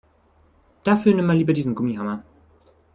Dafür 0.83 1.13
nimm 1.13 1.27
mal 1.27 1.37
lieber 1.37 1.53
diesen 1.53 1.75
Gummihammer. 1.75 2.23